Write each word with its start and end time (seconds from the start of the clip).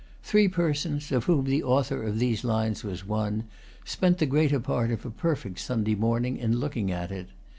Three 0.23 0.47
persons, 0.47 1.11
of 1.11 1.25
whom 1.25 1.45
the 1.45 1.61
author 1.61 2.01
of 2.01 2.17
these 2.17 2.43
lines 2.43 2.83
was 2.83 3.05
one, 3.05 3.43
spent 3.85 4.17
the 4.17 4.25
greater 4.25 4.59
part 4.59 4.89
of 4.89 5.05
a 5.05 5.11
perfect 5.11 5.59
Sunday 5.59 5.93
morning 5.93 6.37
in 6.37 6.57
looking 6.59 6.91
at 6.91 7.11
it. 7.11 7.27